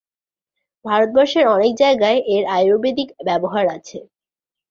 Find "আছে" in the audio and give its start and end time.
3.77-3.97